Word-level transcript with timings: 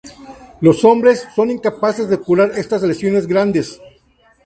Los 0.61 0.83
hombres 0.83 1.27
son 1.35 1.51
incapaces 1.51 2.09
de 2.09 2.17
curar 2.17 2.53
estas 2.57 2.81
lesiones 2.81 3.27
grandes. 3.27 3.79